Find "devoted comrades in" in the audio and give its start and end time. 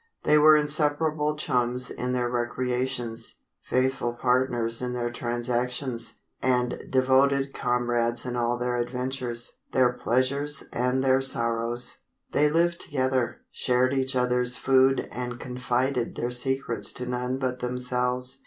6.89-8.35